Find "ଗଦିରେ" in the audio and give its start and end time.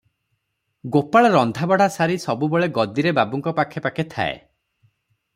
2.77-3.11